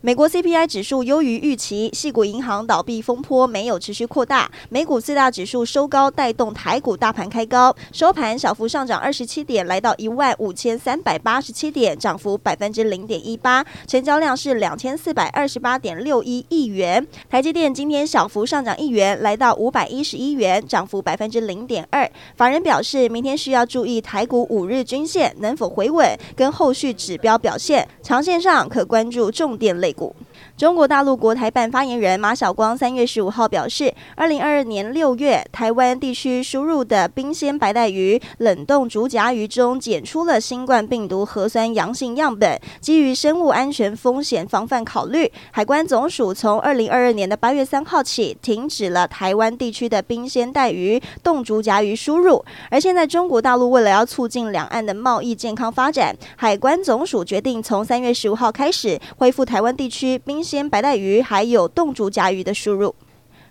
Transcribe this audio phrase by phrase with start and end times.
[0.00, 4.48] 美国 CPI 指数优于预期，系股银行倒闭风波没有持续扩大。
[4.68, 17.04] 美股四大指数收高，带动台股大盘开高，收盘小幅上涨二十七点，来到一万五千三百八十七点，涨幅百分之零点一八，成交量是两千四百二十八点六一亿元。
[17.28, 22.08] 台积电今天小幅上涨一元，来到五百一十一元，涨幅百分之零点二。
[22.36, 27.88] 法人表示，明天需要注意台股五日均线能否回稳，跟后续指标表现。
[28.00, 29.87] 长线上可关注重点类。
[29.88, 30.14] 美股。
[30.58, 42.60] 中国大陆国台办发言人马晓光三月十五号表示，二零二二年六月，台湾地区输入的冰鲜白带鱼、冷冻竹荚鱼中检出了新冠病毒核酸阳性样本。
[42.80, 52.44] 基于生物安全风险防范考虑，海关总署从二零二二年的八月三号起，停止了台湾地区的冰鲜带鱼、冻竹荚鱼输入。
[52.68, 62.94] 而现在，中国大陆为了要促进两岸的贸易健康发展，海关总署决定从三月十五号开始恢复台湾地区冰鲜白带鱼还有冻竹甲鱼的输入。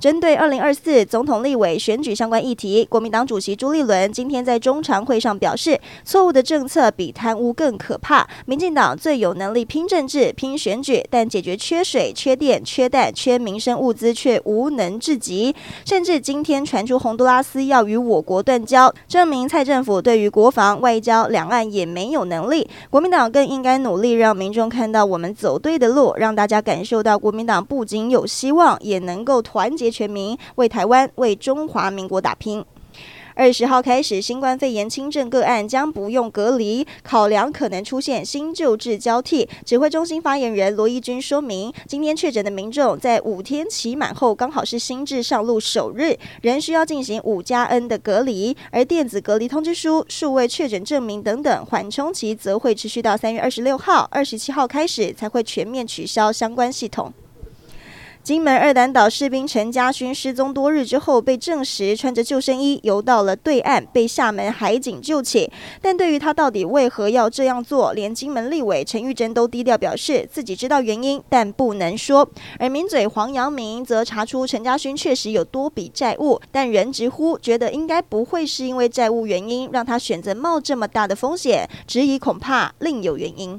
[0.00, 8.24] 针对二零二四总统立委选举相关议题，国民党主席朱立伦今天在中常会上表示，错误的政策比贪污更可怕。
[8.46, 15.52] 民进党最有能力拼政治、拼选举，但解决缺水、缺电、缺蛋、缺民生物资却无能至极。
[15.84, 22.70] 甚至今天传出洪都拉斯要与我国断交，证明蔡政府对于国防、外交、两岸也没有能力。
[22.88, 29.87] 国民党更应该努力让民众看到我们走对的路，让大家感受到国民党不仅有希望，也能够团结。
[29.90, 32.64] 全民为台湾、为中华民国打拼。
[33.34, 39.48] 二十号开始，新冠肺炎轻症个案将不用隔离，考量可能出现新旧制交替。
[39.64, 57.12] 指挥中心发言人罗一军说明，今天确诊的民众在五天期满后，刚好是新制上路首日，仍需要进行五加 N 的隔离，而电子隔离通知书、数位确诊证明等等缓冲期则会持续到三月二十六号、二十七号开始才会全面取消相关系统。
[58.28, 65.50] 金门二胆岛士兵陈家勋失踪多日之后，被证实穿着救生衣游到了对岸，被厦门海警救起。
[65.80, 72.28] 但对于他到底为何要这样做，连金门立委陈玉珍都低调表示自己知道原因，但不能说。
[72.58, 83.58] 而名嘴黄阳明则查出陈家勋确实有多笔债务，但仍直呼觉得应该不会是因为债务原因让他选择冒这么大的风险，质疑恐怕另有原因。